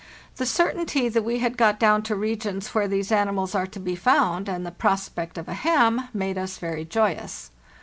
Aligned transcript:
The 0.37 0.47
certainty 0.47 1.09
that 1.09 1.21
we 1.21 1.37
had 1.37 1.57
got 1.59 1.79
down 1.79 2.01
to 2.09 2.15
regions 2.15 2.69
where 2.69 2.87
these 2.87 3.11
animals 3.11 3.53
are 3.53 3.67
to 3.67 3.79
be 3.79 3.95
found, 3.95 4.49
and 4.49 4.65
the 4.65 4.71
prospect 4.71 5.37
of 5.37 5.47
a 5.47 5.53
ham, 5.53 6.09
made 6.11 6.39
us 6.39 6.57
very 6.57 6.85
joyous. 6.85 7.51